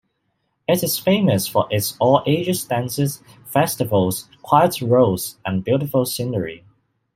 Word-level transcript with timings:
It 0.67 0.81
is 0.81 0.97
famous 0.97 1.45
for 1.47 1.67
its 1.69 1.95
all 1.99 2.23
ages 2.25 2.63
dances, 2.65 3.21
festivals, 3.45 4.27
quiet 4.41 4.81
roads, 4.81 5.37
and 5.45 5.63
beautiful 5.63 6.07
scenery. 6.07 6.65